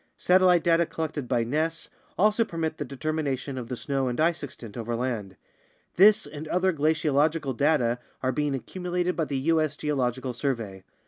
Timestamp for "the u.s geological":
9.25-10.33